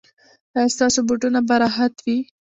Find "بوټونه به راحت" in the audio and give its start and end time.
1.07-1.93